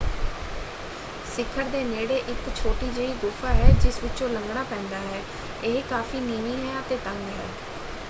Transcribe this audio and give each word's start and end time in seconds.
ਸ਼ਿਖਰ 1.25 1.63
ਦੇ 1.65 1.83
ਨੇੜੇ 1.83 2.17
ਇੱਕ 2.27 2.49
ਛੋਟੀ 2.55 2.89
ਜਿਹੀ 2.89 3.13
ਗੁਫਾ 3.21 3.53
ਹੈ 3.53 3.71
ਜਿਸ 3.75 4.03
ਵਿਚੋਂ 4.03 4.29
ਲੰਘਣਾ 4.29 4.63
ਪੈਂਦਾ 4.65 4.99
ਹੈ 5.01 5.21
ਇਹ 5.63 5.81
ਕਾਫ਼ੀ 5.89 6.19
ਨੀਵੀਂ 6.21 6.57
ਹੈ 6.59 6.79
ਅਤੇ 6.79 6.97
ਤੰਗ 7.05 7.29
ਹੈ। 7.29 7.47